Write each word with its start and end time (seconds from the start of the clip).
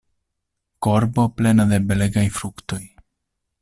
Korbo 0.87 1.27
plena 1.41 1.67
de 1.75 1.81
belegaj 1.93 2.27
fruktoj! 2.41 2.85